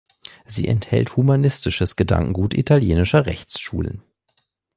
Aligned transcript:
Sie 0.47 0.67
enthält 0.67 1.15
humanistisches 1.15 1.95
Gedankengut 1.95 2.55
italienischer 2.55 3.27
Rechtsschulen. 3.27 4.01